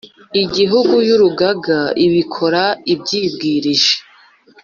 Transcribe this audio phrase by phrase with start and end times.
[0.43, 2.63] Igihugu y Urugaga ibikora
[2.93, 3.95] ibyibwirije